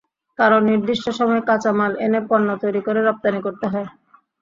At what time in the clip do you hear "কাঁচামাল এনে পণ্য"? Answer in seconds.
1.49-2.47